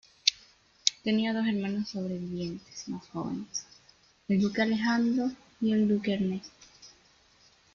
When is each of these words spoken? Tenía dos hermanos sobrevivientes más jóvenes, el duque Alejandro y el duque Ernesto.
Tenía 1.03 1.31
dos 1.31 1.45
hermanos 1.45 1.89
sobrevivientes 1.89 2.87
más 2.87 3.07
jóvenes, 3.09 3.67
el 4.27 4.41
duque 4.41 4.63
Alejandro 4.63 5.31
y 5.61 5.73
el 5.73 5.87
duque 5.87 6.15
Ernesto. 6.15 6.49